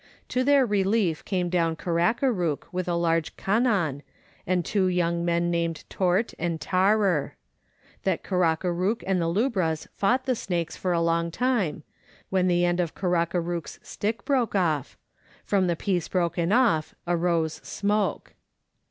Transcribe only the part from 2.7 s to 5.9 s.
with a large kannan, and two young men named